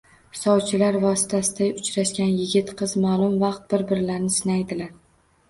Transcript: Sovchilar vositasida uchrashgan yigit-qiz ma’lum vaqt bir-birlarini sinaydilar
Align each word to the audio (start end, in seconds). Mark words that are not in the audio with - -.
Sovchilar 0.37 0.95
vositasida 1.03 1.67
uchrashgan 1.81 2.31
yigit-qiz 2.39 2.97
ma’lum 3.05 3.37
vaqt 3.45 3.69
bir-birlarini 3.75 4.35
sinaydilar 4.41 4.93